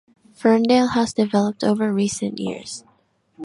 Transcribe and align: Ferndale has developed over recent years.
Ferndale 0.33 0.87
has 0.95 1.13
developed 1.13 1.63
over 1.63 1.93
recent 1.93 2.39
years. 2.39 2.83